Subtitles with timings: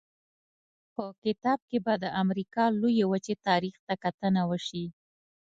[0.95, 4.85] په کتاب کې به د امریکا لویې وچې تاریخ ته کتنه وشي.